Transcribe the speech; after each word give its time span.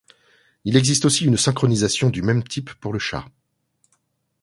Il 0.65 0.77
existe 0.77 1.05
aussi 1.05 1.25
une 1.25 1.37
synchronisation 1.37 2.09
du 2.09 2.23
même 2.23 2.43
type 2.43 2.73
pour 2.73 2.91
le 2.91 2.97
chat. 2.97 3.23